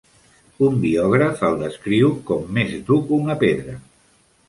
[0.67, 3.81] Un biògraf el descriu com "més dur que una pedra".